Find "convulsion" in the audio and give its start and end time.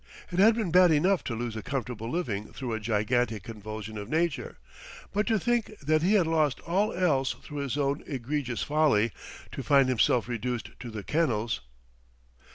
3.43-3.99